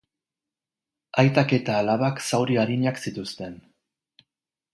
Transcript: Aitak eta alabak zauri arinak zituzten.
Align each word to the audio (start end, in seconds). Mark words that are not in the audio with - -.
Aitak 1.23 1.53
eta 1.57 1.75
alabak 1.81 2.23
zauri 2.31 2.59
arinak 2.63 2.99
zituzten. 3.05 3.61